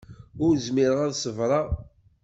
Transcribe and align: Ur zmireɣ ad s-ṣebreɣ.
Ur 0.45 0.53
zmireɣ 0.65 0.99
ad 1.01 1.13
s-ṣebreɣ. 1.15 1.67